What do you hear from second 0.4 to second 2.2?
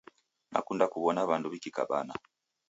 Nadakunda kuwona wandu wikikabana